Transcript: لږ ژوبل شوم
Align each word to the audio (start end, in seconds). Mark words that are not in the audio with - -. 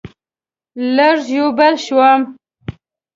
لږ 0.95 1.17
ژوبل 1.29 1.73
شوم 1.85 2.21